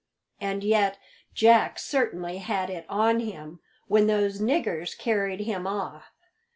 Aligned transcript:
And 0.39 0.63
yet 0.63 0.97
Jack 1.35 1.77
certainly 1.77 2.39
had 2.39 2.71
it 2.71 2.87
on 2.89 3.19
him 3.19 3.59
when 3.85 4.07
those 4.07 4.41
niggers 4.41 4.97
carried 4.97 5.41
him 5.41 5.67
off. 5.67 6.05